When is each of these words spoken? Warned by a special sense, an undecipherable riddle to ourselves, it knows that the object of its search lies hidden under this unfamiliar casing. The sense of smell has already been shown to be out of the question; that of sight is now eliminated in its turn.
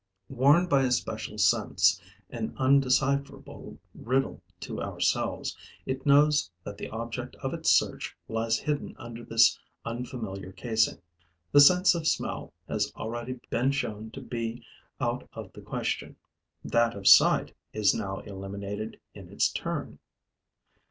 Warned 0.29 0.67
by 0.67 0.81
a 0.81 0.89
special 0.89 1.37
sense, 1.37 2.01
an 2.31 2.55
undecipherable 2.57 3.77
riddle 3.93 4.41
to 4.61 4.81
ourselves, 4.81 5.55
it 5.85 6.07
knows 6.07 6.49
that 6.63 6.75
the 6.75 6.89
object 6.89 7.35
of 7.35 7.53
its 7.53 7.69
search 7.69 8.17
lies 8.27 8.57
hidden 8.57 8.95
under 8.97 9.23
this 9.23 9.59
unfamiliar 9.85 10.53
casing. 10.53 10.99
The 11.51 11.61
sense 11.61 11.93
of 11.93 12.07
smell 12.07 12.51
has 12.67 12.91
already 12.95 13.41
been 13.51 13.69
shown 13.73 14.09
to 14.13 14.21
be 14.21 14.63
out 14.99 15.29
of 15.33 15.53
the 15.53 15.61
question; 15.61 16.15
that 16.65 16.95
of 16.95 17.07
sight 17.07 17.53
is 17.71 17.93
now 17.93 18.21
eliminated 18.21 18.99
in 19.13 19.29
its 19.29 19.49
turn. 19.51 19.99